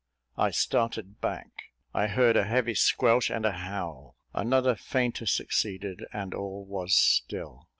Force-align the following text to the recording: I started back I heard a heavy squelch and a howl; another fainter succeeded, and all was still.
I 0.35 0.49
started 0.49 1.21
back 1.21 1.51
I 1.93 2.07
heard 2.07 2.35
a 2.35 2.45
heavy 2.45 2.73
squelch 2.73 3.29
and 3.29 3.45
a 3.45 3.51
howl; 3.51 4.17
another 4.33 4.73
fainter 4.75 5.27
succeeded, 5.27 6.05
and 6.11 6.33
all 6.33 6.65
was 6.65 6.95
still. 6.95 7.67